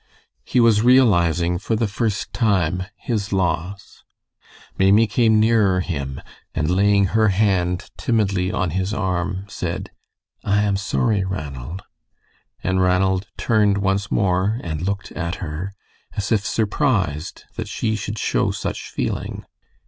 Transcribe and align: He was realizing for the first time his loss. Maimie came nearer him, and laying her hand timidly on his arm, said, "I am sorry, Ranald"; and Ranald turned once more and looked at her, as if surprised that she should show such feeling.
He 0.43 0.59
was 0.59 0.81
realizing 0.81 1.59
for 1.59 1.75
the 1.75 1.87
first 1.87 2.33
time 2.33 2.85
his 2.97 3.31
loss. 3.31 4.01
Maimie 4.75 5.05
came 5.05 5.39
nearer 5.39 5.81
him, 5.81 6.19
and 6.55 6.71
laying 6.71 7.05
her 7.13 7.27
hand 7.27 7.91
timidly 7.99 8.51
on 8.51 8.71
his 8.71 8.95
arm, 8.95 9.45
said, 9.47 9.91
"I 10.43 10.63
am 10.63 10.75
sorry, 10.75 11.23
Ranald"; 11.23 11.83
and 12.63 12.81
Ranald 12.81 13.27
turned 13.37 13.77
once 13.77 14.09
more 14.09 14.59
and 14.63 14.81
looked 14.81 15.11
at 15.11 15.35
her, 15.35 15.71
as 16.17 16.31
if 16.31 16.47
surprised 16.47 17.43
that 17.55 17.67
she 17.67 17.95
should 17.95 18.17
show 18.17 18.49
such 18.49 18.89
feeling. 18.89 19.45